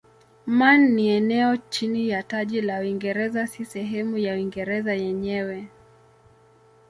[0.45, 5.67] Man ni eneo chini ya taji la Uingereza si sehemu ya Uingereza yenyewe.